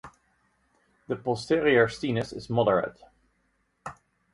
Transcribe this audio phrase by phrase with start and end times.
[1.09, 2.99] The posterior sinus is moderate.